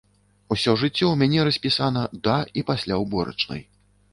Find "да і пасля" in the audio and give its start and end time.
2.29-2.99